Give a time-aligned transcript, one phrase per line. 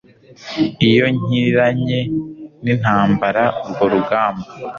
[0.89, 1.99] iyo nkiranye
[2.63, 4.45] nintambara urwo rugamba